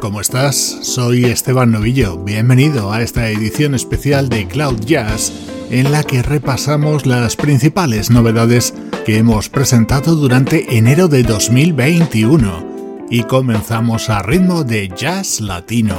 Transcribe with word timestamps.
¿Cómo 0.00 0.20
estás? 0.20 0.56
Soy 0.82 1.26
Esteban 1.26 1.70
Novillo. 1.70 2.16
Bienvenido 2.16 2.92
a 2.92 3.02
esta 3.02 3.28
edición 3.28 3.74
especial 3.74 4.28
de 4.28 4.48
Cloud 4.48 4.80
Jazz 4.80 5.32
en 5.70 5.92
la 5.92 6.02
que 6.02 6.22
repasamos 6.22 7.06
las 7.06 7.36
principales 7.36 8.10
novedades 8.10 8.74
que 9.04 9.18
hemos 9.18 9.48
presentado 9.48 10.16
durante 10.16 10.76
enero 10.76 11.08
de 11.08 11.22
2021 11.22 13.06
y 13.10 13.24
comenzamos 13.24 14.08
a 14.08 14.22
ritmo 14.22 14.64
de 14.64 14.88
jazz 14.88 15.40
latino. 15.40 15.96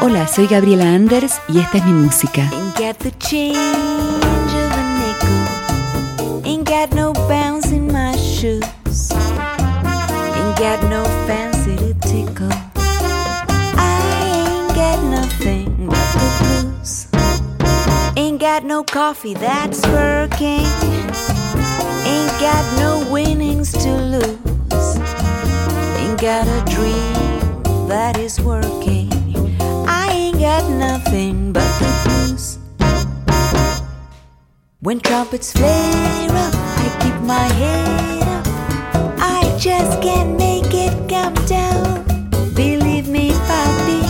Hola, 0.00 0.26
soy 0.28 0.46
Gabriela 0.46 0.94
Anders 0.94 1.40
y 1.48 1.58
esta 1.58 1.78
es 1.78 1.84
mi 1.84 1.92
música. 1.92 2.50
got 2.76 4.25
shoes. 8.36 9.12
Ain't 10.36 10.58
got 10.58 10.82
no 10.90 11.04
fancy 11.26 11.74
to 11.76 11.94
tickle. 12.00 12.52
I 13.78 13.96
ain't 14.28 14.74
got 14.74 15.02
nothing 15.04 15.86
but 15.88 16.06
the 16.12 16.28
blues. 16.40 17.06
Ain't 18.14 18.38
got 18.38 18.62
no 18.64 18.84
coffee 18.84 19.32
that's 19.32 19.82
working. 19.86 20.66
Ain't 22.12 22.34
got 22.38 22.64
no 22.78 23.08
winnings 23.10 23.72
to 23.72 23.92
lose. 24.14 24.86
Ain't 25.96 26.20
got 26.20 26.46
a 26.46 26.60
dream 26.74 27.88
that 27.88 28.18
is 28.18 28.38
working. 28.38 29.08
I 29.88 30.10
ain't 30.12 30.38
got 30.38 30.70
nothing 30.72 31.54
but 31.54 31.70
the 31.80 31.88
blues. 32.04 32.58
When 34.80 35.00
trumpets 35.00 35.52
flare 35.52 36.30
up 36.32 36.65
keep 37.02 37.20
my 37.22 37.46
head 37.60 38.22
up. 38.36 38.46
I 39.18 39.56
just 39.58 40.02
can't 40.02 40.36
make 40.36 40.72
it 40.72 40.94
come 41.08 41.34
down. 41.46 42.04
Believe 42.54 43.08
me, 43.08 43.30
papi, 43.48 44.00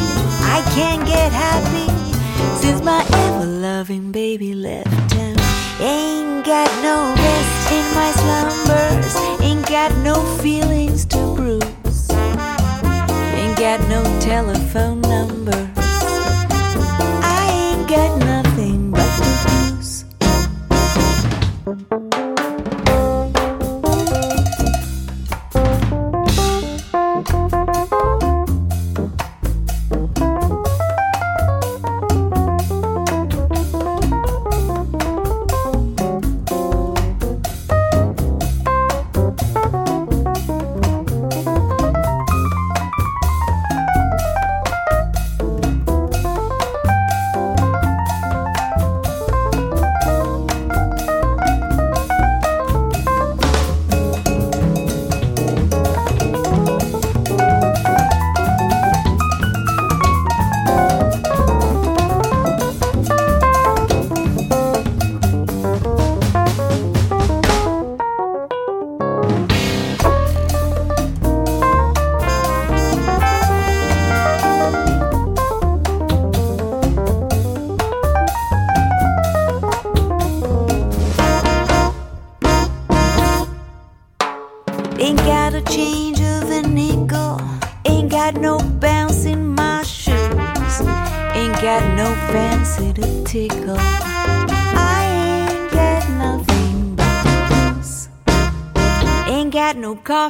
I 0.56 0.58
can't 0.74 1.06
get 1.06 1.32
happy 1.32 1.88
since 2.60 2.82
my 2.82 3.04
ever 3.24 3.46
loving 3.46 4.12
baby 4.12 4.54
left 4.54 4.85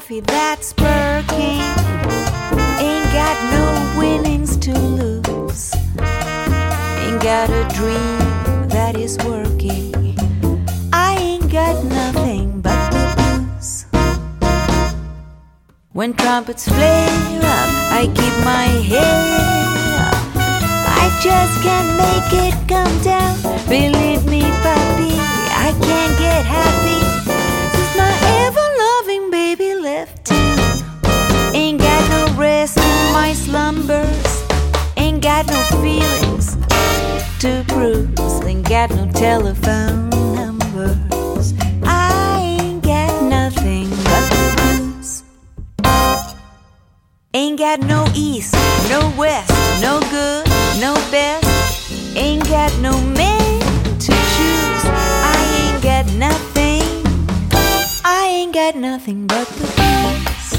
coffee 0.06 0.20
that's 0.20 0.72
working. 0.76 1.60
Ain't 2.78 3.10
got 3.12 3.36
no 3.50 3.98
winnings 3.98 4.56
to 4.58 4.72
lose. 4.72 5.74
Ain't 7.02 7.22
got 7.22 7.50
a 7.50 7.66
dream 7.74 8.68
that 8.68 8.94
is 8.96 9.18
working. 9.24 10.16
I 10.92 11.16
ain't 11.18 11.50
got 11.50 11.84
nothing 11.84 12.60
but 12.60 12.90
the 12.90 13.04
blues. 13.16 13.86
When 15.92 16.14
trumpets 16.14 16.68
flare 16.68 17.40
up, 17.42 17.68
I 17.90 18.06
keep 18.06 18.34
my 18.44 18.66
head 18.90 19.30
up. 20.06 20.14
I 21.02 21.04
just 21.20 21.62
can't 21.64 21.90
make 22.04 22.32
it 22.44 22.54
come 22.68 23.02
down. 23.02 23.36
Believe 23.68 24.24
me, 24.26 24.42
puppy, 24.62 25.14
I 25.66 25.74
can't 25.80 26.18
get 26.18 26.44
happy 26.44 27.05
got 35.42 35.48
no 35.48 35.62
feelings 35.82 36.56
to 37.40 37.62
bruise. 37.68 38.44
Ain't 38.46 38.66
got 38.66 38.88
no 38.90 39.06
telephone 39.12 40.08
numbers. 40.34 41.52
I 41.82 42.40
ain't 42.58 42.82
got 42.82 43.22
nothing 43.22 43.90
but 43.90 44.24
the 44.32 44.46
blues. 44.56 45.24
Ain't 47.34 47.58
got 47.58 47.80
no 47.80 48.06
east, 48.14 48.54
no 48.88 49.12
west, 49.18 49.50
no 49.82 50.00
good, 50.10 50.46
no 50.80 50.94
best. 51.10 52.16
Ain't 52.16 52.48
got 52.48 52.72
no 52.78 52.98
man 52.98 53.60
to 54.06 54.12
choose. 54.36 54.84
I 54.86 55.36
ain't 55.60 55.82
got 55.82 56.06
nothing. 56.14 56.88
I 58.06 58.26
ain't 58.30 58.54
got 58.54 58.74
nothing 58.74 59.26
but 59.26 59.46
the 59.48 59.66
blues. 59.76 60.56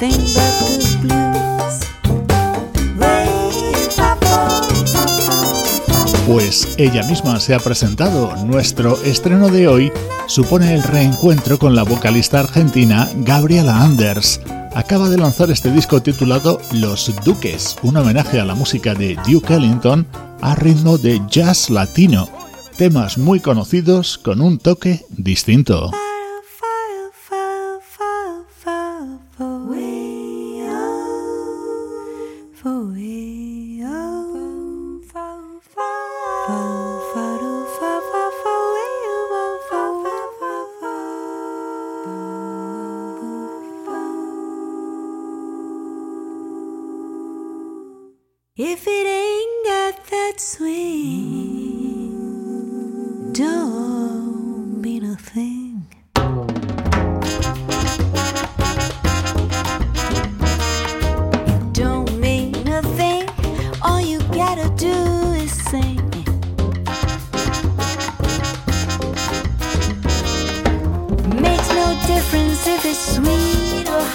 Mm, 0.00 0.71
Pues 6.26 6.74
ella 6.78 7.02
misma 7.02 7.38
se 7.40 7.54
ha 7.54 7.58
presentado. 7.58 8.34
Nuestro 8.46 9.00
estreno 9.02 9.48
de 9.48 9.68
hoy 9.68 9.92
supone 10.26 10.72
el 10.72 10.82
reencuentro 10.82 11.58
con 11.58 11.74
la 11.74 11.82
vocalista 11.82 12.40
argentina 12.40 13.08
Gabriela 13.16 13.82
Anders. 13.82 14.40
Acaba 14.74 15.10
de 15.10 15.18
lanzar 15.18 15.50
este 15.50 15.70
disco 15.70 16.00
titulado 16.00 16.60
Los 16.72 17.12
Duques, 17.24 17.76
un 17.82 17.96
homenaje 17.96 18.40
a 18.40 18.44
la 18.44 18.54
música 18.54 18.94
de 18.94 19.18
Duke 19.28 19.54
Ellington 19.54 20.06
a 20.40 20.54
ritmo 20.54 20.96
de 20.96 21.20
jazz 21.28 21.68
latino. 21.68 22.28
Temas 22.76 23.18
muy 23.18 23.40
conocidos 23.40 24.16
con 24.16 24.40
un 24.40 24.58
toque 24.58 25.04
distinto. 25.10 25.90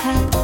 hat. 0.08 0.37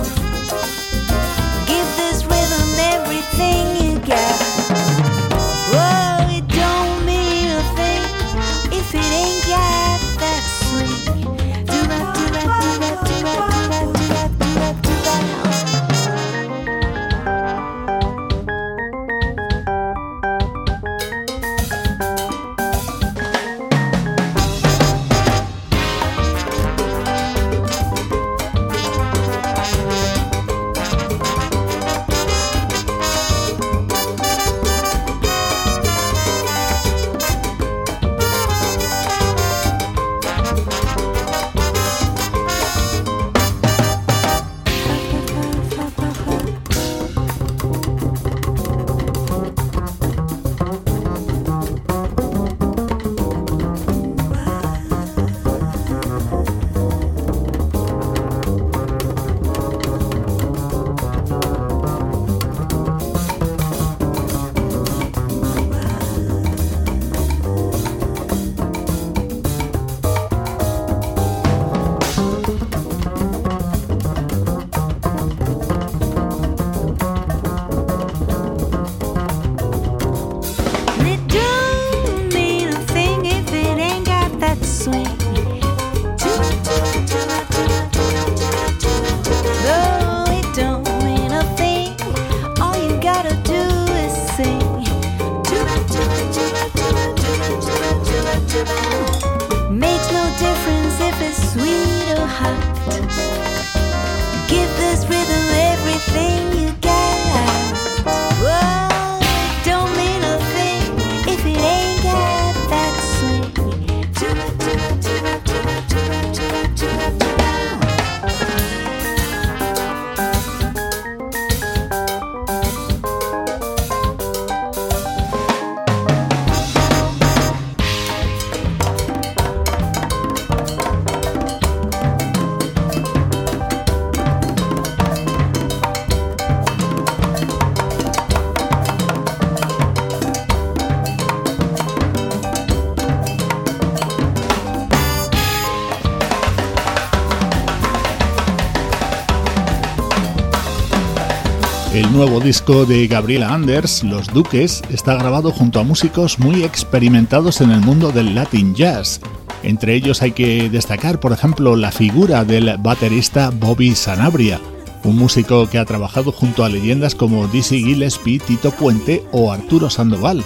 nuevo 152.14 152.40
disco 152.40 152.86
de 152.86 153.08
Gabriela 153.08 153.54
Anders, 153.54 154.04
Los 154.04 154.28
Duques, 154.28 154.84
está 154.92 155.16
grabado 155.16 155.52
junto 155.52 155.80
a 155.80 155.84
músicos 155.84 156.38
muy 156.38 156.64
experimentados 156.64 157.60
en 157.60 157.72
el 157.72 157.82
mundo 157.82 158.12
del 158.12 158.36
Latin 158.36 158.76
Jazz. 158.76 159.20
Entre 159.64 159.96
ellos 159.96 160.22
hay 160.22 160.32
que 160.32 160.70
destacar, 160.70 161.20
por 161.20 161.32
ejemplo, 161.32 161.76
la 161.76 161.92
figura 161.92 162.46
del 162.46 162.78
baterista 162.78 163.50
Bobby 163.50 163.96
Sanabria, 163.96 164.62
un 165.04 165.18
músico 165.18 165.68
que 165.68 165.80
ha 165.80 165.86
trabajado 165.86 166.32
junto 166.32 166.64
a 166.64 166.70
leyendas 166.70 167.16
como 167.16 167.48
Dizzy 167.48 167.84
Gillespie, 167.84 168.40
Tito 168.40 168.72
Puente 168.72 169.24
o 169.32 169.52
Arturo 169.52 169.90
Sandoval, 169.90 170.44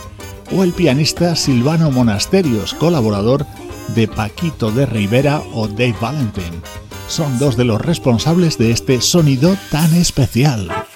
o 0.55 0.63
el 0.63 0.71
pianista 0.71 1.36
Silvano 1.36 1.91
Monasterios, 1.91 2.74
colaborador 2.75 3.45
de 3.93 4.07
Paquito 4.07 4.71
de 4.71 4.86
Rivera 4.86 5.41
o 5.53 5.67
Dave 5.67 5.95
Valentine. 6.00 6.62
Son 7.09 7.38
dos 7.39 7.57
de 7.57 7.65
los 7.65 7.81
responsables 7.81 8.57
de 8.57 8.71
este 8.71 9.01
sonido 9.01 9.57
tan 9.69 9.93
especial. 9.95 10.87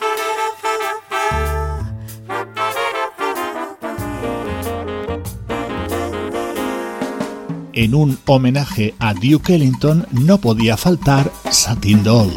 en 7.73 7.95
un 7.95 8.17
homenaje 8.25 8.93
a 8.99 9.13
Duke 9.13 9.55
Ellington 9.55 10.05
no 10.11 10.37
podía 10.39 10.77
faltar 10.77 11.31
Satin 11.49 12.03
Doll. 12.03 12.31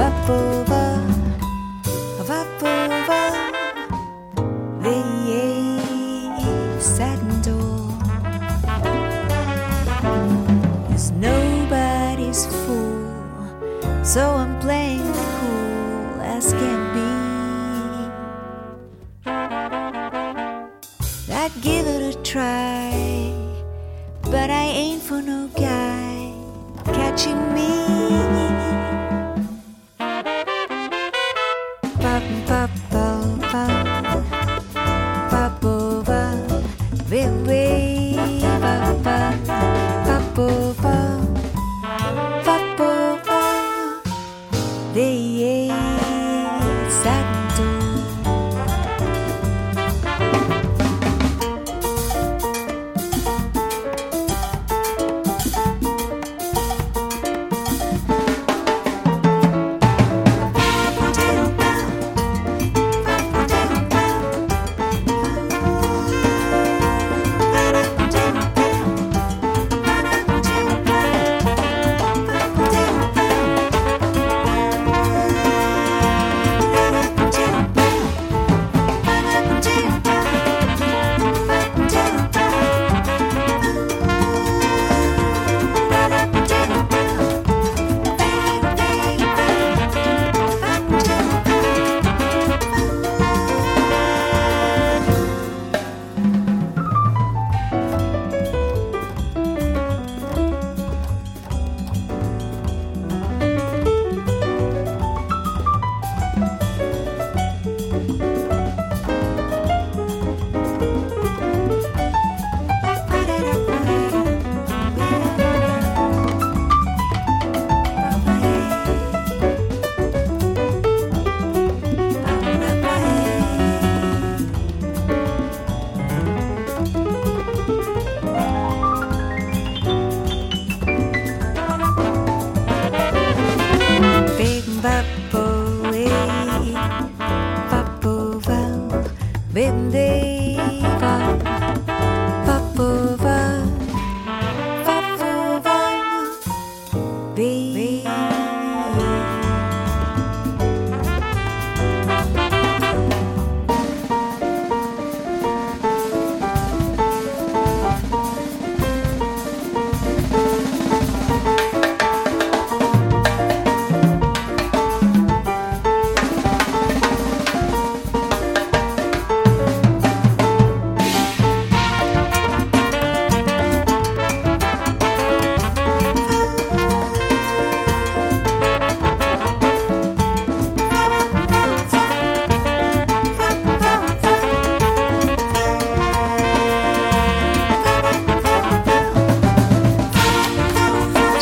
va, 0.00 1.29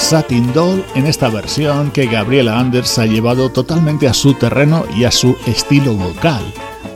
Satin 0.08 0.54
Doll 0.54 0.82
en 0.94 1.04
esta 1.04 1.28
versión 1.28 1.90
que 1.90 2.06
Gabriela 2.06 2.58
Anders 2.58 2.98
ha 2.98 3.04
llevado 3.04 3.50
totalmente 3.50 4.08
a 4.08 4.14
su 4.14 4.32
terreno 4.32 4.86
y 4.96 5.04
a 5.04 5.10
su 5.10 5.36
estilo 5.46 5.92
vocal. 5.92 6.42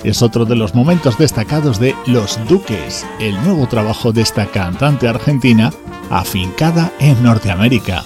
Es 0.02 0.22
otro 0.22 0.46
de 0.46 0.56
los 0.56 0.74
momentos 0.74 1.18
destacados 1.18 1.78
de 1.78 1.94
Los 2.06 2.38
Duques, 2.48 3.06
el 3.20 3.34
nuevo 3.44 3.68
trabajo 3.68 4.12
de 4.12 4.22
esta 4.22 4.46
cantante 4.46 5.08
argentina 5.08 5.74
afincada 6.08 6.90
en 7.00 7.22
Norteamérica. 7.22 8.02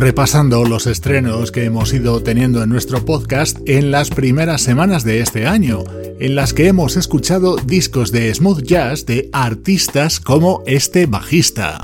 repasando 0.00 0.64
los 0.64 0.86
estrenos 0.86 1.52
que 1.52 1.64
hemos 1.64 1.92
ido 1.92 2.22
teniendo 2.22 2.62
en 2.62 2.70
nuestro 2.70 3.04
podcast 3.04 3.58
en 3.66 3.90
las 3.90 4.08
primeras 4.08 4.62
semanas 4.62 5.04
de 5.04 5.20
este 5.20 5.46
año, 5.46 5.84
en 6.20 6.34
las 6.34 6.52
que 6.52 6.68
hemos 6.68 6.96
escuchado 6.96 7.56
discos 7.56 8.12
de 8.12 8.32
smooth 8.32 8.62
jazz 8.62 9.06
de 9.06 9.28
artistas 9.32 10.20
como 10.20 10.62
este 10.66 11.06
bajista. 11.06 11.80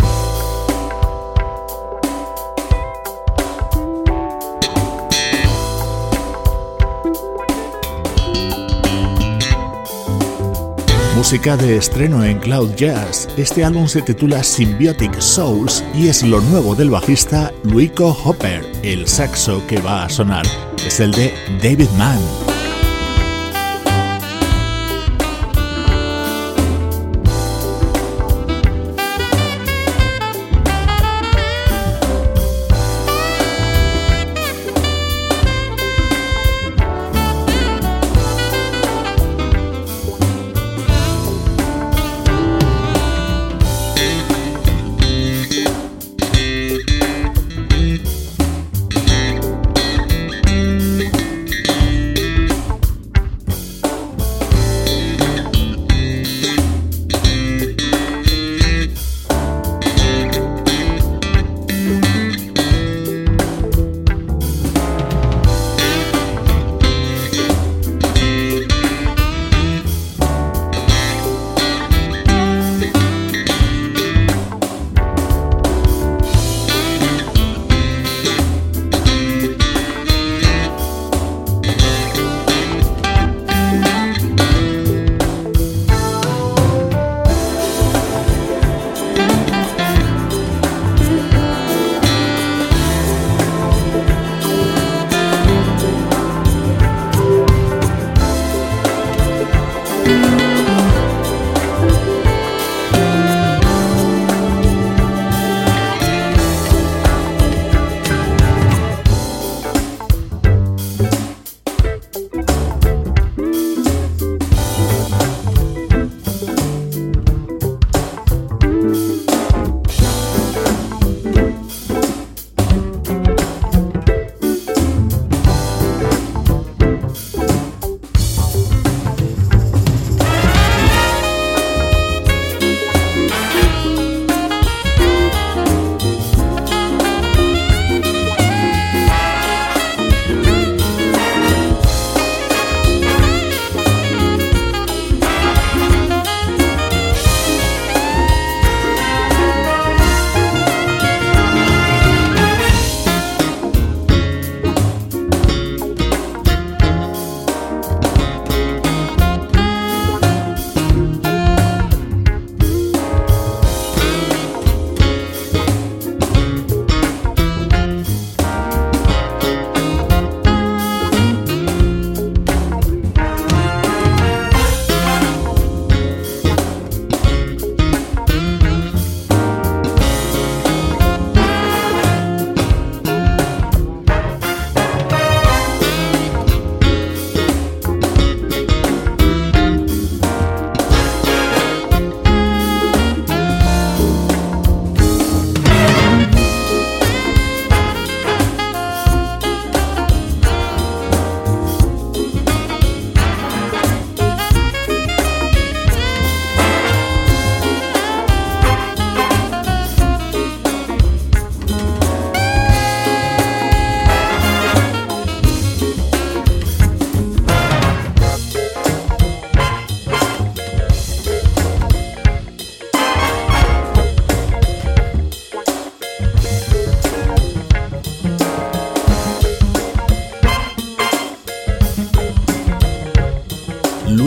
música 11.16 11.57
de 11.57 11.76
estreno 11.76 12.23
en 12.23 12.38
Cloud 12.38 12.75
Jazz. 12.76 13.26
Este 13.37 13.64
álbum 13.64 13.88
se 13.88 14.00
titula 14.02 14.45
Symbiotic 14.45 15.19
Souls 15.19 15.83
y 15.93 16.07
es 16.07 16.23
lo 16.23 16.40
nuevo 16.40 16.76
del 16.76 16.90
bajista 16.90 17.52
Luico 17.64 18.16
Hopper. 18.25 18.64
El 18.85 19.09
saxo 19.09 19.66
que 19.66 19.81
va 19.81 20.05
a 20.05 20.09
sonar 20.09 20.47
es 20.87 21.00
el 21.00 21.11
de 21.11 21.33
David 21.61 21.88
Mann. 21.97 22.56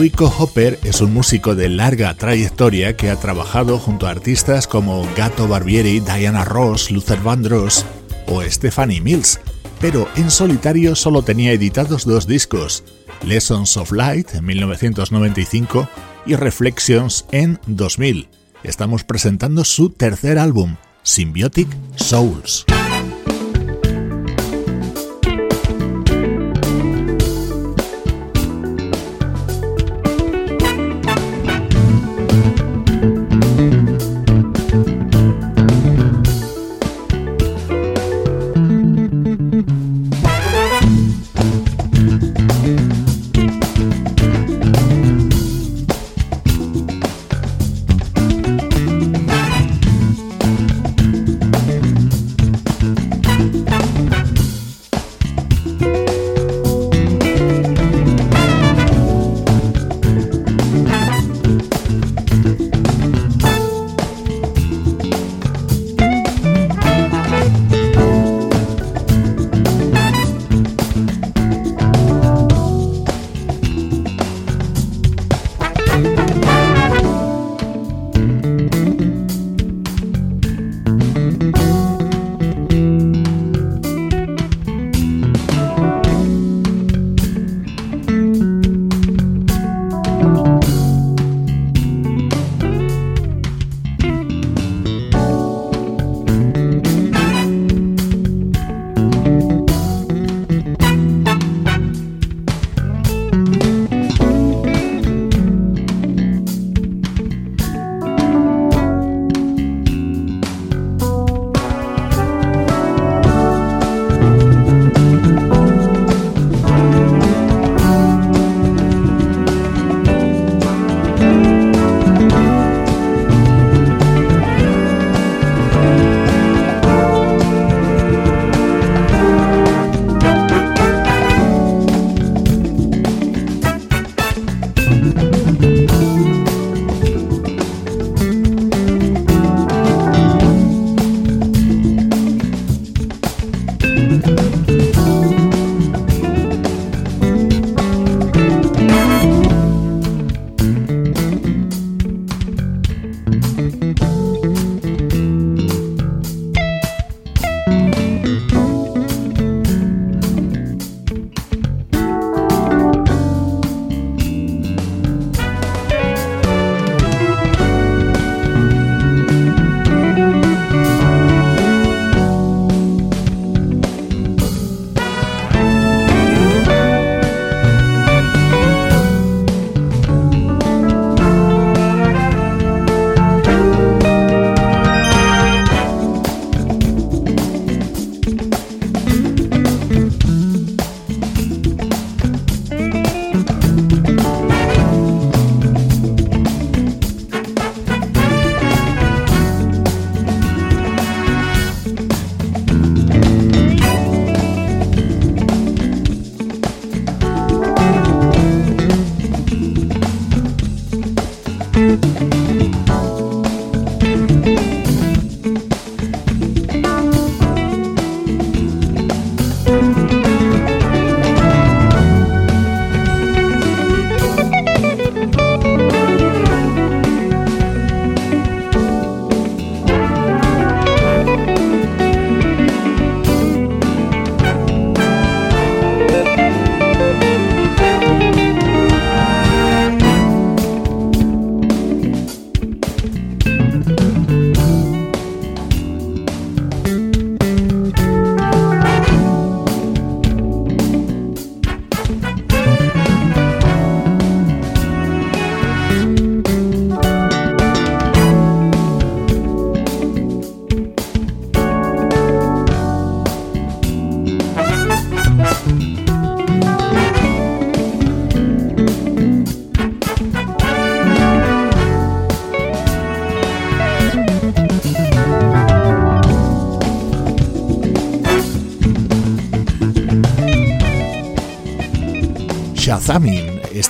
Luico 0.00 0.34
Hopper 0.38 0.78
es 0.82 1.02
un 1.02 1.12
músico 1.12 1.54
de 1.54 1.68
larga 1.68 2.14
trayectoria 2.14 2.96
que 2.96 3.10
ha 3.10 3.16
trabajado 3.16 3.78
junto 3.78 4.06
a 4.06 4.10
artistas 4.10 4.66
como 4.66 5.06
Gato 5.14 5.46
Barbieri, 5.46 6.00
Diana 6.00 6.42
Ross, 6.42 6.90
Luther 6.90 7.20
Vandross 7.20 7.84
o 8.26 8.40
Stephanie 8.40 9.02
Mills, 9.02 9.40
pero 9.78 10.08
en 10.16 10.30
solitario 10.30 10.96
solo 10.96 11.20
tenía 11.20 11.52
editados 11.52 12.06
dos 12.06 12.26
discos, 12.26 12.82
Lessons 13.26 13.76
of 13.76 13.92
Light 13.92 14.34
en 14.36 14.46
1995 14.46 15.86
y 16.24 16.34
Reflections 16.34 17.26
en 17.30 17.60
2000. 17.66 18.30
Estamos 18.62 19.04
presentando 19.04 19.64
su 19.64 19.90
tercer 19.90 20.38
álbum, 20.38 20.76
Symbiotic 21.02 21.68
Souls. 21.96 22.64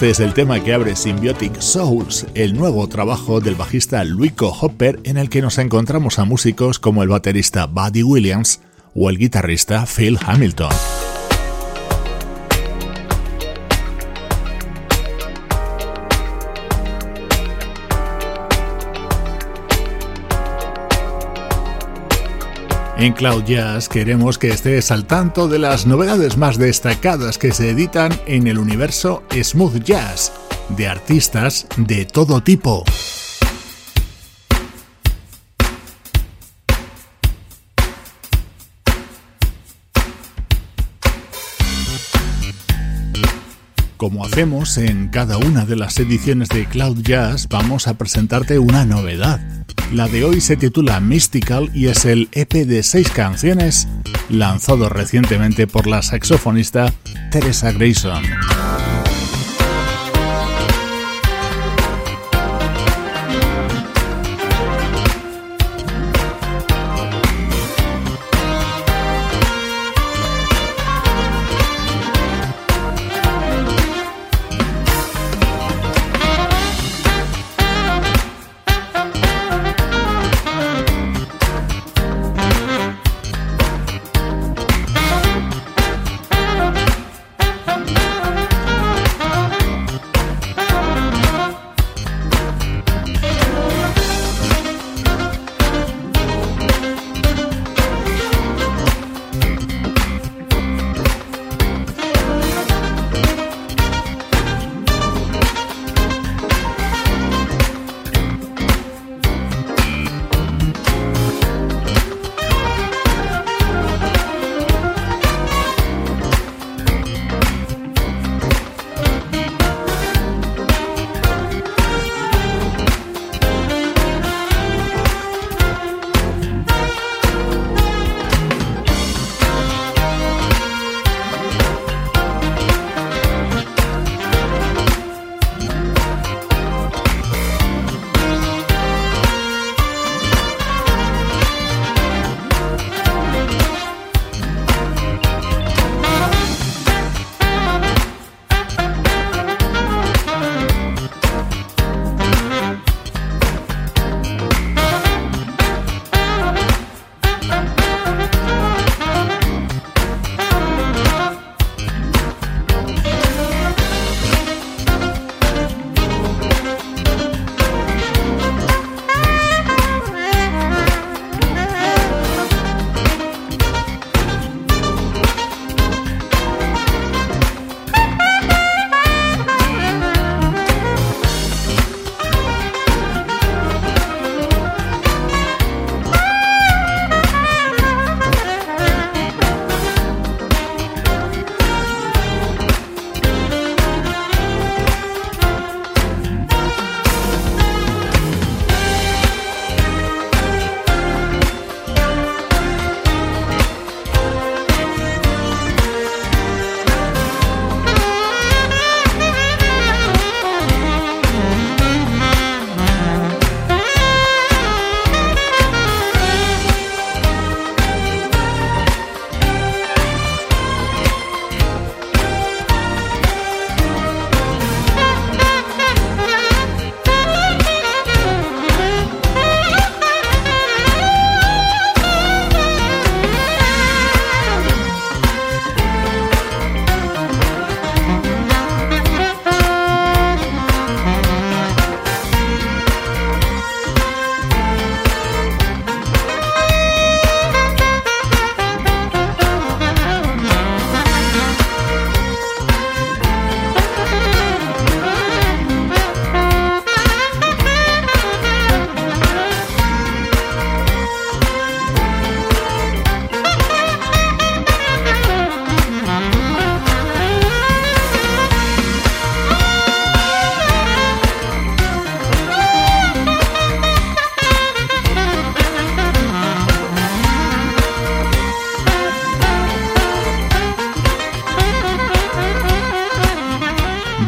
Este 0.01 0.13
es 0.13 0.21
el 0.21 0.33
tema 0.33 0.65
que 0.65 0.73
abre 0.73 0.97
Symbiotic 0.97 1.61
Souls, 1.61 2.27
el 2.33 2.55
nuevo 2.55 2.89
trabajo 2.89 3.43
del 3.43 3.55
bajista 3.55 4.03
Luico 4.03 4.49
Hopper 4.49 4.99
en 5.05 5.19
el 5.19 5.29
que 5.29 5.43
nos 5.43 5.59
encontramos 5.59 6.19
a 6.19 6.25
músicos 6.25 6.79
como 6.79 7.03
el 7.03 7.11
baterista 7.11 7.67
Buddy 7.67 8.03
Williams 8.03 8.63
o 8.95 9.11
el 9.11 9.19
guitarrista 9.19 9.85
Phil 9.85 10.19
Hamilton. 10.25 10.71
En 23.01 23.15
Cloud 23.15 23.45
Jazz 23.45 23.89
queremos 23.89 24.37
que 24.37 24.51
estés 24.51 24.91
al 24.91 25.07
tanto 25.07 25.49
de 25.49 25.59
las 25.59 25.87
novedades 25.87 26.37
más 26.37 26.59
destacadas 26.59 27.39
que 27.39 27.51
se 27.51 27.71
editan 27.71 28.13
en 28.27 28.47
el 28.47 28.59
universo 28.59 29.23
smooth 29.33 29.83
jazz, 29.83 30.31
de 30.69 30.87
artistas 30.87 31.67
de 31.79 32.05
todo 32.05 32.43
tipo. 32.43 32.85
Como 44.01 44.25
hacemos 44.25 44.79
en 44.79 45.09
cada 45.09 45.37
una 45.37 45.67
de 45.67 45.77
las 45.77 45.99
ediciones 45.99 46.49
de 46.49 46.65
Cloud 46.65 47.03
Jazz, 47.03 47.47
vamos 47.51 47.87
a 47.87 47.99
presentarte 47.99 48.59
una 48.59 48.87
novedad. 48.87 49.41
La 49.93 50.09
de 50.09 50.25
hoy 50.25 50.41
se 50.41 50.57
titula 50.57 51.01
Mystical 51.01 51.71
y 51.75 51.89
es 51.89 52.07
el 52.07 52.31
EP 52.33 52.51
de 52.51 52.83
seis 52.83 53.11
canciones 53.11 53.89
lanzado 54.31 54.89
recientemente 54.89 55.67
por 55.67 55.87
la 55.87 56.01
saxofonista 56.01 56.95
Teresa 57.31 57.73
Grayson. 57.73 58.23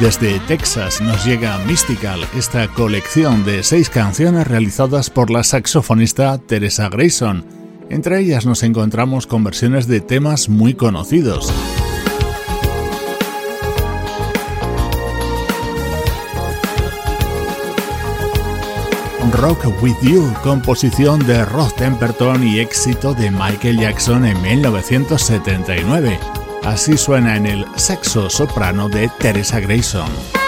desde 0.02 0.40
Texas 0.48 1.00
nos 1.00 1.24
llega 1.24 1.56
Mystical, 1.58 2.26
esta 2.36 2.66
colección 2.66 3.44
de 3.44 3.62
seis 3.62 3.88
canciones 3.88 4.48
realizadas 4.48 5.10
por 5.10 5.30
la 5.30 5.44
saxofonista 5.44 6.38
Teresa 6.38 6.88
Grayson. 6.88 7.46
Entre 7.88 8.18
ellas 8.18 8.44
nos 8.44 8.64
encontramos 8.64 9.28
con 9.28 9.44
versiones 9.44 9.86
de 9.86 10.00
temas 10.00 10.48
muy 10.48 10.74
conocidos. 10.74 11.52
Rock 19.30 19.66
With 19.80 19.94
You, 20.02 20.28
composición 20.42 21.24
de 21.24 21.44
Rod 21.44 21.70
Temperton 21.74 22.44
y 22.44 22.58
éxito 22.58 23.14
de 23.14 23.30
Michael 23.30 23.78
Jackson 23.78 24.26
en 24.26 24.42
1979. 24.42 26.41
Así 26.64 26.96
suena 26.96 27.36
en 27.36 27.46
el 27.46 27.66
sexo 27.76 28.30
soprano 28.30 28.88
de 28.88 29.08
Teresa 29.18 29.58
Grayson. 29.58 30.41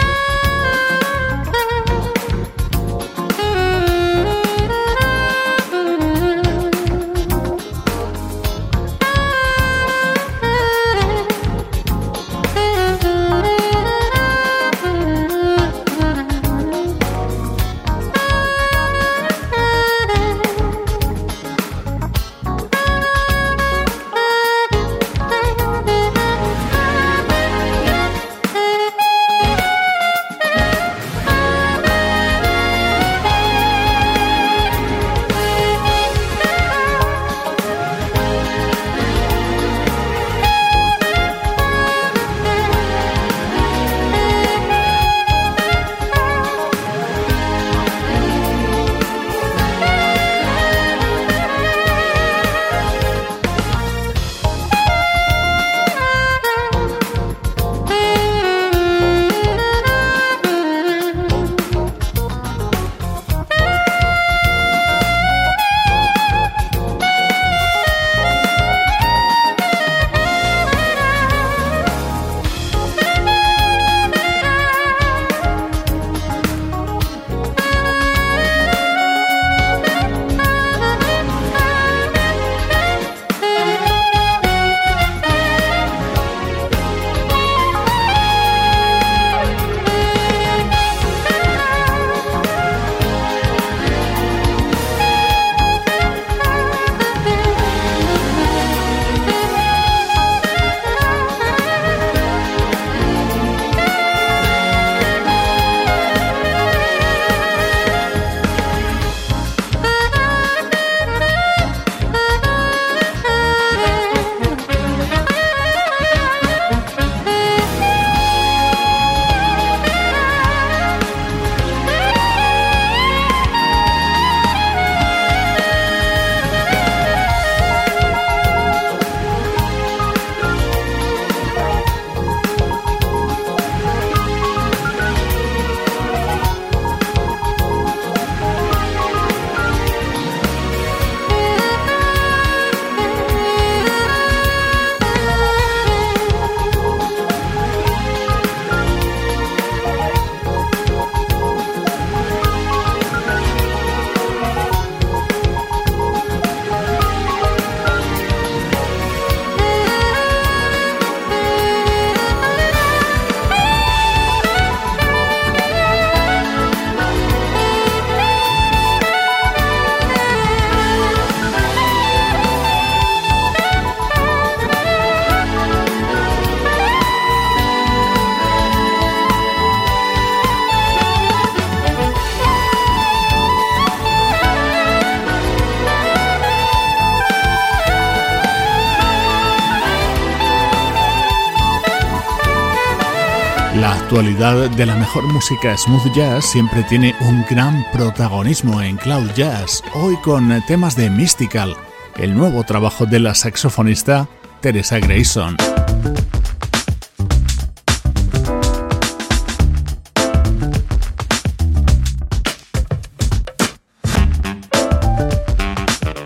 Actualidad 194.04 194.68
de 194.68 194.84
la 194.84 194.96
mejor 194.96 195.24
música 195.32 195.74
smooth 195.78 196.12
jazz 196.14 196.44
siempre 196.44 196.82
tiene 196.82 197.14
un 197.22 197.42
gran 197.48 197.86
protagonismo 197.90 198.82
en 198.82 198.98
Cloud 198.98 199.30
Jazz, 199.34 199.82
hoy 199.94 200.14
con 200.18 200.62
temas 200.66 200.94
de 200.94 201.08
Mystical, 201.08 201.74
el 202.18 202.36
nuevo 202.36 202.64
trabajo 202.64 203.06
de 203.06 203.18
la 203.18 203.34
saxofonista 203.34 204.28
Teresa 204.60 204.98
Grayson. 204.98 205.56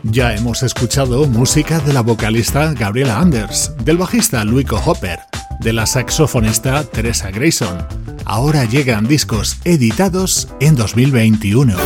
Ya 0.03 0.35
hemos 0.35 0.65
escuchado 0.65 1.27
música 1.29 1.79
de 1.79 1.93
la 1.93 2.01
vocalista 2.01 2.73
Gabriela 2.73 3.21
Anders, 3.21 3.73
del 3.85 3.99
bajista 3.99 4.45
Luico 4.45 4.83
Hopper, 4.85 5.21
de 5.61 5.73
la 5.73 5.87
saxofonista 5.87 6.85
Teresa 6.85 7.31
Grayson. 7.31 7.87
Ahora 8.25 8.65
llegan 8.65 9.07
discos 9.07 9.59
editados 9.65 10.49
en 10.61 10.77
2021. 10.77 11.77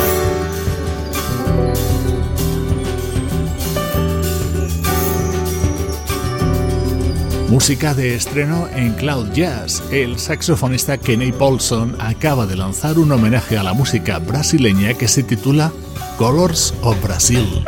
Música 7.49 7.93
de 7.93 8.15
estreno 8.15 8.67
en 8.75 8.95
Cloud 8.95 9.31
Jazz. 9.33 9.83
El 9.91 10.19
saxofonista 10.19 10.97
Kenny 10.97 11.33
Paulson 11.33 11.97
acaba 12.01 12.47
de 12.47 12.57
lanzar 12.57 12.99
un 12.99 13.13
homenaje 13.13 13.59
a 13.59 13.63
la 13.63 13.75
música 13.75 14.19
brasileña 14.19 14.95
que 14.95 15.07
se 15.07 15.23
titula 15.23 15.71
Colors 16.17 16.73
of 16.83 17.03
Brazil. 17.03 17.63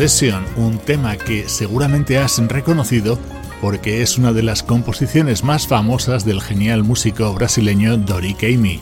Obsession, 0.00 0.46
un 0.56 0.78
tema 0.78 1.18
que 1.18 1.46
seguramente 1.46 2.16
has 2.16 2.38
reconocido 2.48 3.18
porque 3.60 4.00
es 4.00 4.16
una 4.16 4.32
de 4.32 4.42
las 4.42 4.62
composiciones 4.62 5.44
más 5.44 5.66
famosas 5.66 6.24
del 6.24 6.40
genial 6.40 6.84
músico 6.84 7.34
brasileño 7.34 7.98
Dori 7.98 8.32
Caymmi. 8.32 8.80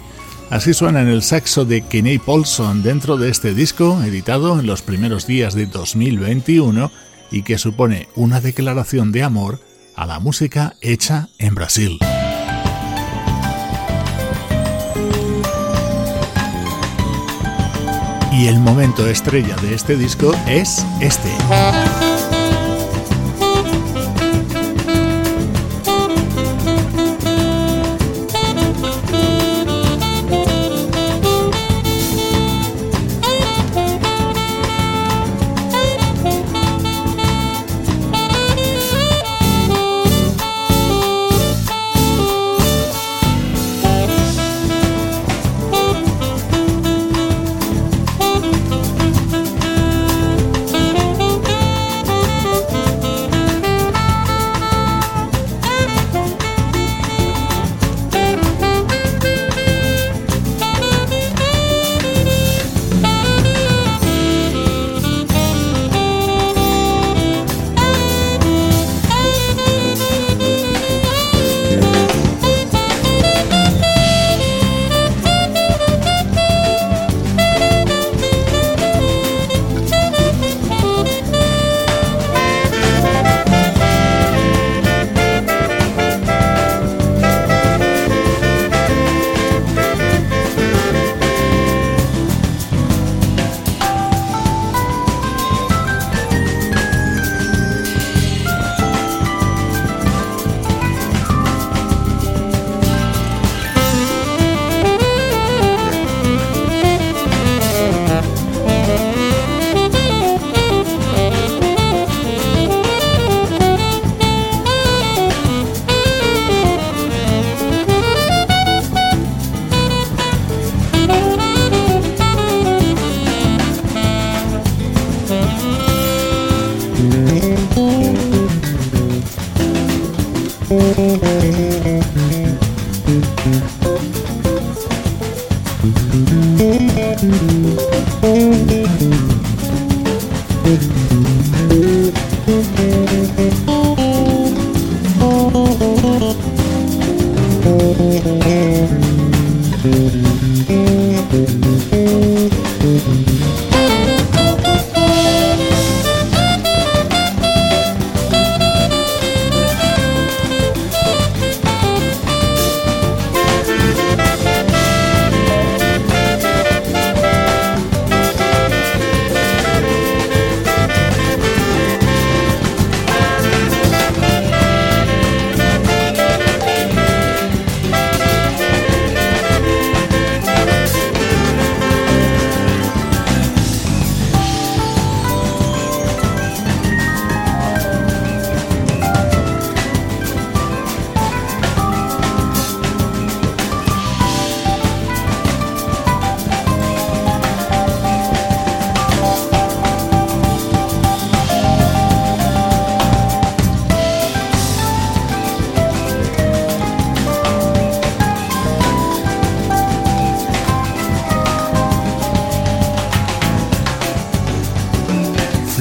Así 0.49 0.75
suena 0.75 1.03
en 1.03 1.09
el 1.09 1.25
saxo 1.25 1.65
de 1.65 1.81
Kenny 1.81 2.21
Paulson 2.21 2.85
dentro 2.85 3.17
de 3.17 3.31
este 3.31 3.53
disco 3.53 4.01
editado 4.05 4.61
en 4.61 4.69
los 4.69 4.83
primeros 4.83 5.27
días 5.27 5.55
de 5.55 5.67
2021 5.67 6.93
y 7.33 7.43
que 7.43 7.59
supone 7.59 8.07
una 8.15 8.41
declaración 8.41 9.11
de 9.11 9.25
amor 9.25 9.59
a 9.97 10.07
la 10.07 10.21
música 10.21 10.77
hecha 10.81 11.31
en 11.39 11.57
Brasil. 11.57 11.99
Y 18.39 18.47
el 18.47 18.61
momento 18.61 19.05
estrella 19.09 19.57
de 19.57 19.75
este 19.75 19.97
disco 19.97 20.33
es 20.47 20.87
este. 21.01 21.29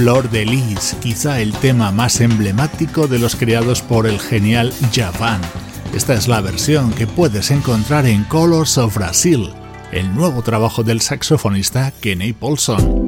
Flor 0.08 0.30
de 0.30 0.46
Lis, 0.46 0.96
quizá 1.02 1.42
el 1.42 1.52
tema 1.52 1.92
más 1.92 2.22
emblemático 2.22 3.08
de 3.08 3.20
los 3.20 3.36
creados 3.36 3.82
por 3.82 4.08
el 4.08 4.22
genial 4.22 4.74
Japan. 4.94 5.42
Esta 5.94 6.14
es 6.14 6.30
la 6.30 6.40
versión 6.40 6.94
que 6.94 7.06
puedes 7.06 7.52
encontrar 7.52 8.06
en 8.06 8.24
Colors 8.24 8.78
of 8.78 8.96
Brazil, 8.96 9.50
el 9.92 10.16
nuevo 10.16 10.44
trabajo 10.44 10.82
del 10.82 11.02
saxofonista 11.02 11.92
Kenny 12.00 12.32
Paulson. 12.32 13.07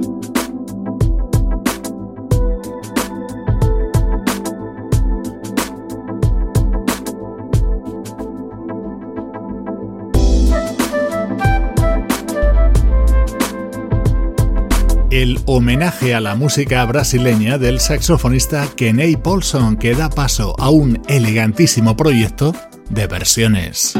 El 15.11 15.39
homenaje 15.45 16.13
a 16.13 16.19
la 16.19 16.35
música 16.35 16.85
brasileña 16.85 17.57
del 17.57 17.79
saxofonista 17.79 18.67
Kenny 18.75 19.15
Paulson 19.15 19.75
que 19.75 19.95
da 19.95 20.09
paso 20.09 20.55
a 20.59 20.69
un 20.69 21.01
elegantísimo 21.07 21.97
proyecto 21.97 22.53
de 22.89 23.07
versiones. 23.07 23.95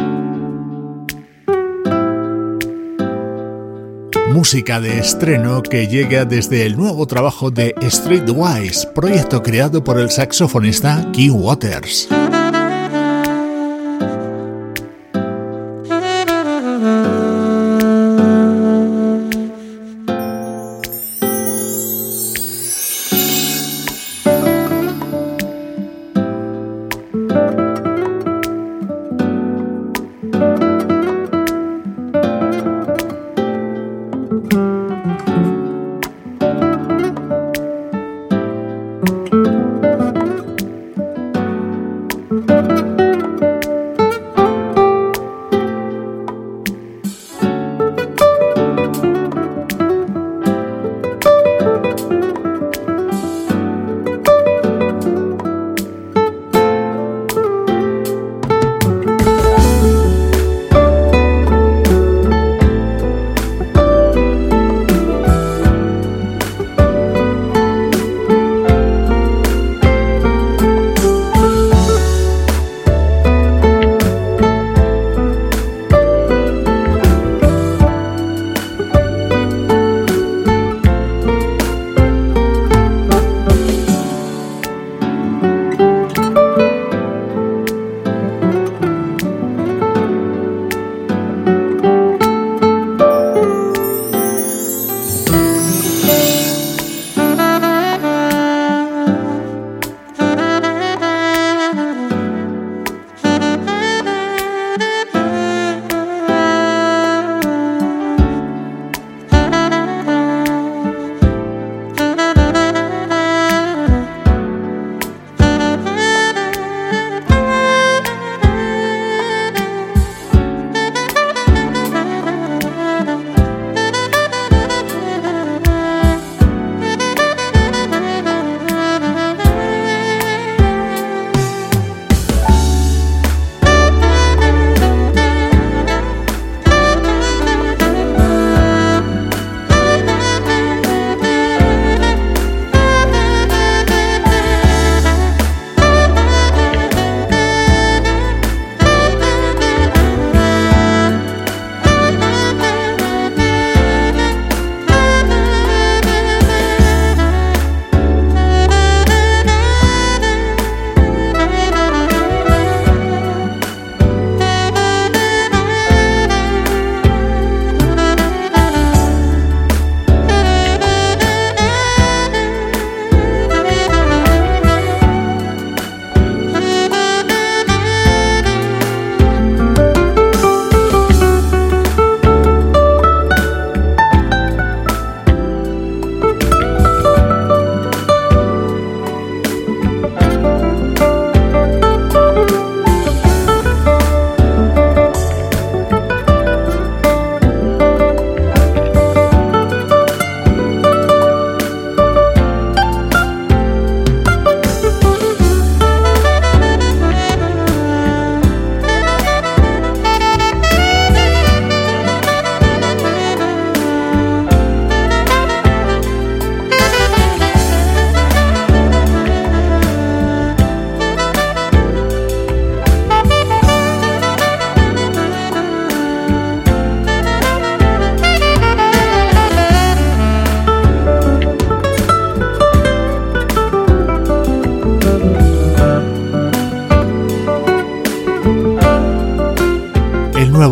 Música 4.31 4.79
de 4.79 4.99
estreno 4.99 5.63
que 5.63 5.87
llega 5.87 6.25
desde 6.25 6.67
el 6.67 6.77
nuevo 6.77 7.07
trabajo 7.07 7.49
de 7.49 7.73
Streetwise, 7.81 8.87
proyecto 8.93 9.41
creado 9.41 9.83
por 9.83 9.99
el 9.99 10.11
saxofonista 10.11 11.09
Key 11.11 11.31
Waters. 11.31 12.07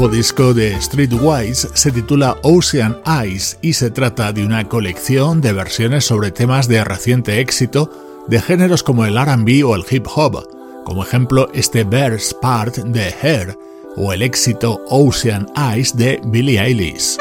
Nuevo 0.08 0.16
disco 0.16 0.54
de 0.54 0.80
Streetwise 0.82 1.70
se 1.74 1.92
titula 1.92 2.38
Ocean 2.44 2.98
Eyes 3.06 3.58
y 3.62 3.74
se 3.74 3.90
trata 3.90 4.32
de 4.32 4.46
una 4.46 4.68
colección 4.70 5.42
de 5.42 5.54
versiones 5.54 6.06
sobre 6.06 6.32
temas 6.32 6.68
de 6.68 6.84
reciente 6.84 7.40
éxito 7.42 8.26
de 8.28 8.40
géneros 8.40 8.84
como 8.84 9.06
el 9.06 9.18
RB 9.18 9.68
o 9.68 9.76
el 9.76 9.84
hip 9.90 10.06
hop, 10.16 10.48
como 10.86 11.04
ejemplo 11.04 11.50
este 11.54 11.84
Bears 11.84 12.34
Part 12.42 12.78
de 12.78 13.14
Hair 13.22 13.58
o 13.96 14.14
el 14.14 14.22
éxito 14.22 14.82
Ocean 14.90 15.48
Eyes 15.56 15.96
de 15.98 16.22
Billie 16.26 16.62
Eilish. 16.62 17.18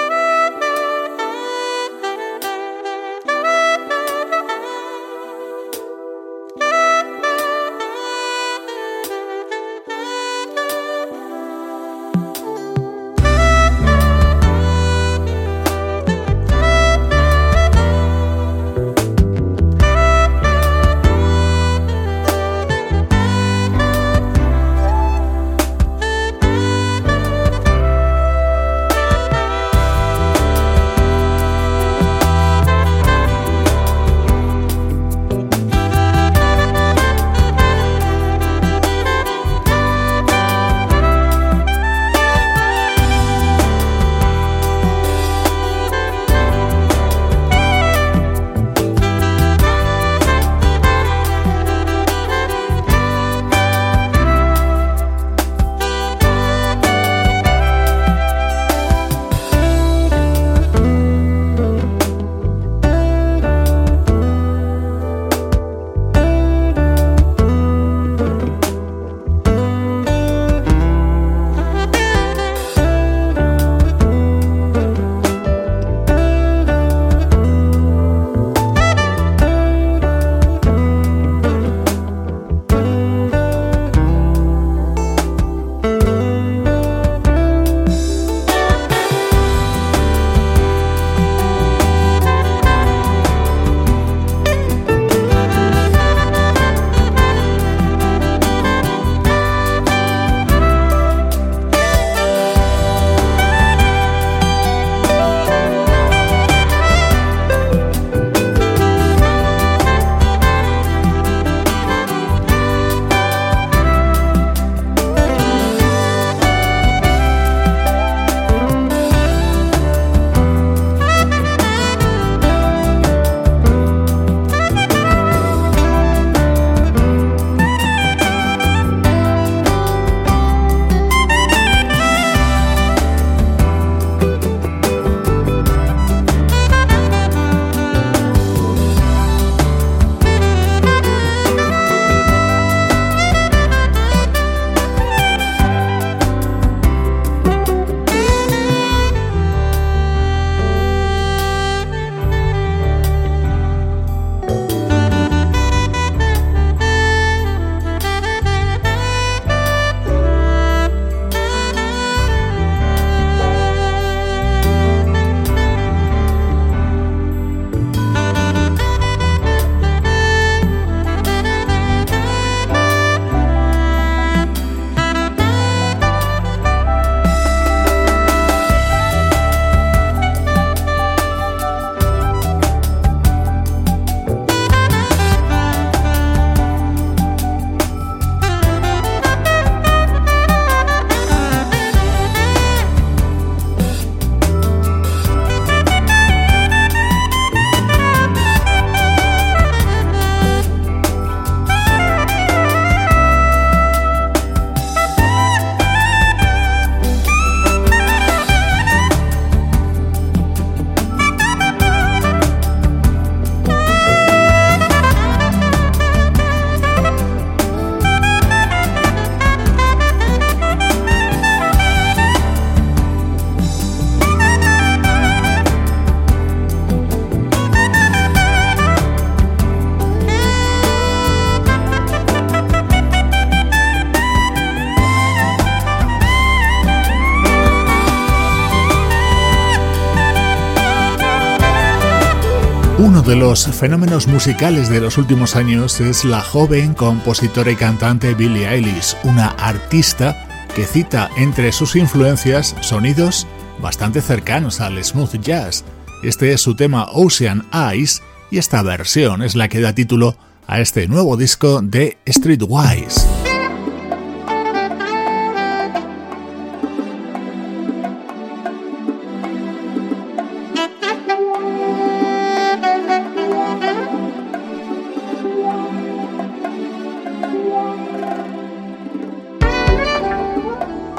De 243.27 243.35
los 243.35 243.67
fenómenos 243.67 244.29
musicales 244.29 244.89
de 244.89 245.01
los 245.01 245.19
últimos 245.19 245.57
años 245.57 246.01
es 246.01 246.25
la 246.25 246.41
joven 246.41 246.95
compositora 246.95 247.73
y 247.73 247.75
cantante 247.75 248.35
Billie 248.35 248.69
Eilish, 248.69 249.17
una 249.25 249.49
artista 249.49 250.69
que 250.77 250.85
cita 250.85 251.29
entre 251.37 251.73
sus 251.73 251.97
influencias 251.97 252.77
sonidos 252.83 253.49
bastante 253.81 254.23
cercanos 254.23 254.81
al 254.81 255.03
smooth 255.03 255.41
jazz. 255.41 255.85
Este 256.23 256.53
es 256.53 256.61
su 256.61 256.77
tema 256.77 257.09
Ocean 257.13 257.67
Eyes 257.73 258.23
y 258.53 258.59
esta 258.59 258.83
versión 258.83 259.43
es 259.43 259.57
la 259.57 259.69
que 259.69 259.81
da 259.81 259.93
título 259.93 260.37
a 260.69 260.81
este 260.81 261.09
nuevo 261.09 261.37
disco 261.37 261.81
de 261.83 262.19
Streetwise. 262.29 263.36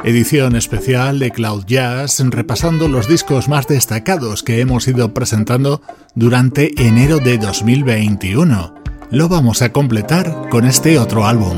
Edición 0.08 0.56
especial 0.56 1.20
de 1.20 1.32
Cloud 1.32 1.66
Jazz 1.66 2.24
repasando 2.30 2.88
los 2.88 3.10
discos 3.10 3.50
más 3.50 3.68
destacados 3.68 4.42
que 4.42 4.62
hemos 4.62 4.88
ido 4.88 5.14
presentando 5.14 5.82
durante 6.16 6.72
enero 6.82 7.20
de 7.20 7.38
2021. 7.38 8.74
Lo 9.12 9.28
vamos 9.28 9.62
a 9.62 9.74
completar 9.74 10.48
con 10.50 10.66
este 10.66 10.98
otro 10.98 11.26
álbum. 11.26 11.58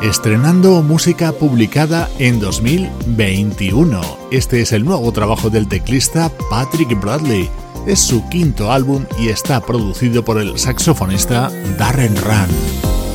Estrenando 0.00 0.80
música 0.82 1.32
publicada 1.32 2.08
en 2.20 2.38
2021. 2.38 4.00
Este 4.30 4.60
es 4.60 4.70
el 4.70 4.84
nuevo 4.84 5.10
trabajo 5.10 5.50
del 5.50 5.66
teclista 5.66 6.30
Patrick 6.50 7.00
Bradley 7.00 7.50
es 7.86 8.00
su 8.00 8.28
quinto 8.28 8.72
álbum 8.72 9.04
y 9.18 9.28
está 9.28 9.60
producido 9.60 10.24
por 10.24 10.38
el 10.38 10.58
saxofonista 10.58 11.50
Darren 11.78 12.16
Run. 12.16 13.05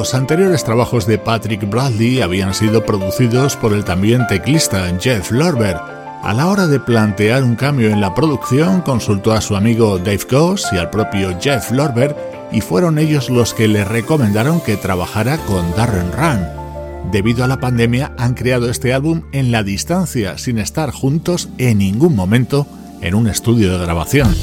Los 0.00 0.14
anteriores 0.14 0.64
trabajos 0.64 1.06
de 1.06 1.18
Patrick 1.18 1.68
Bradley 1.68 2.22
habían 2.22 2.54
sido 2.54 2.86
producidos 2.86 3.54
por 3.54 3.74
el 3.74 3.84
también 3.84 4.26
teclista 4.28 4.90
Jeff 4.98 5.30
Lorber. 5.30 5.76
A 6.22 6.32
la 6.32 6.46
hora 6.46 6.66
de 6.66 6.80
plantear 6.80 7.44
un 7.44 7.54
cambio 7.54 7.90
en 7.90 8.00
la 8.00 8.14
producción, 8.14 8.80
consultó 8.80 9.32
a 9.32 9.42
su 9.42 9.56
amigo 9.56 9.98
Dave 9.98 10.26
Goss 10.30 10.68
y 10.72 10.78
al 10.78 10.88
propio 10.88 11.38
Jeff 11.38 11.70
Lorber 11.70 12.16
y 12.50 12.62
fueron 12.62 12.98
ellos 12.98 13.28
los 13.28 13.52
que 13.52 13.68
le 13.68 13.84
recomendaron 13.84 14.62
que 14.62 14.78
trabajara 14.78 15.36
con 15.36 15.70
Darren 15.72 16.12
Run. 16.12 17.10
Debido 17.12 17.44
a 17.44 17.46
la 17.46 17.60
pandemia 17.60 18.12
han 18.16 18.32
creado 18.32 18.70
este 18.70 18.94
álbum 18.94 19.24
en 19.32 19.52
la 19.52 19.62
distancia, 19.62 20.38
sin 20.38 20.58
estar 20.58 20.92
juntos 20.92 21.50
en 21.58 21.76
ningún 21.76 22.16
momento 22.16 22.66
en 23.02 23.14
un 23.14 23.28
estudio 23.28 23.70
de 23.70 23.84
grabación. 23.84 24.34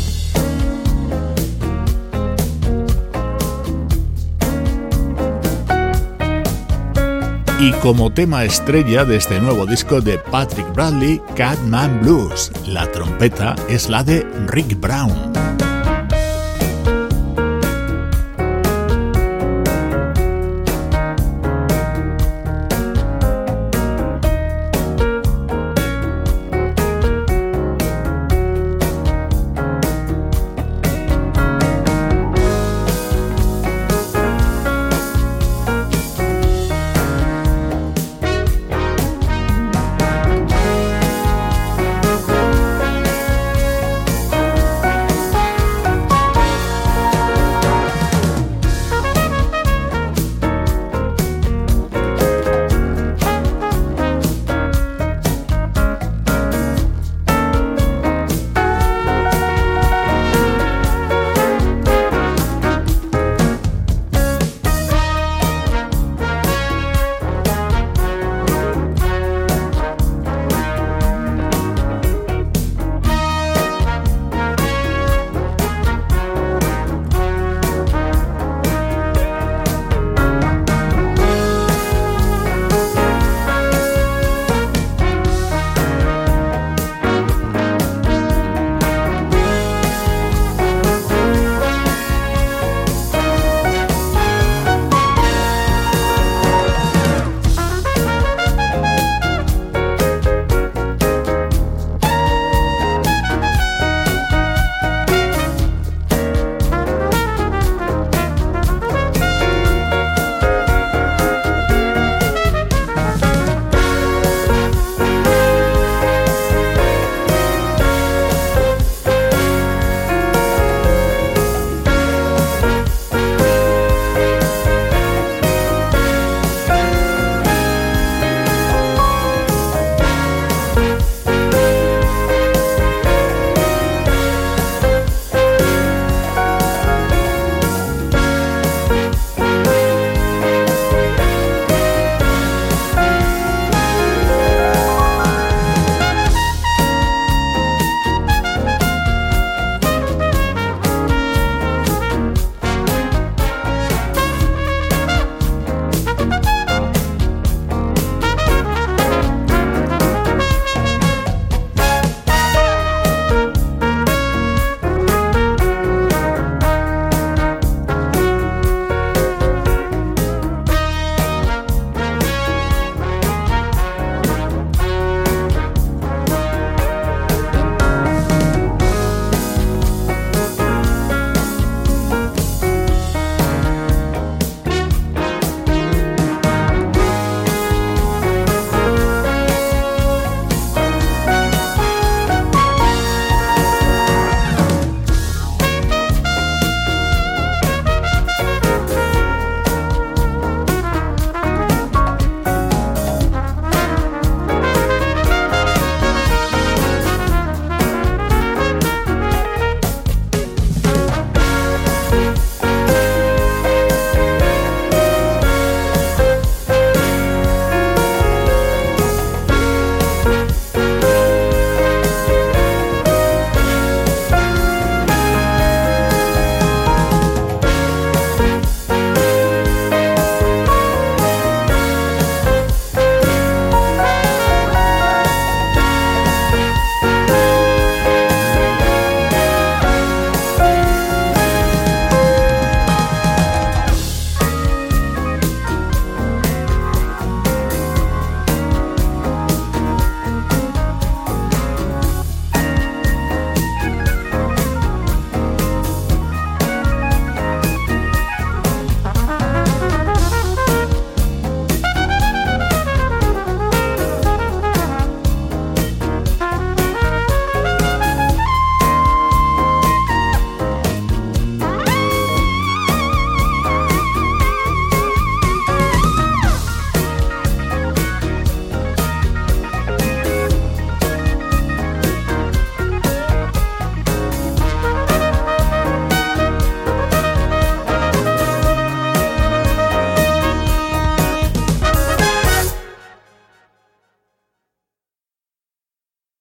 Y 7.59 7.71
como 7.81 8.11
tema 8.11 8.43
estrella 8.43 9.03
de 9.03 9.15
este 9.15 9.39
nuevo 9.39 9.65
disco 9.65 9.99
de 9.99 10.19
Patrick 10.19 10.71
Bradley, 10.73 11.21
Catman 11.35 12.01
Blues. 12.01 12.51
La 12.67 12.91
trompeta 12.91 13.55
es 13.67 13.89
la 13.89 14.03
de 14.03 14.25
Rick 14.47 14.79
Brown. 14.79 15.66